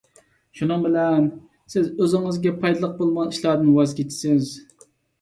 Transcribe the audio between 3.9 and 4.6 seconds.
كېچىسىز.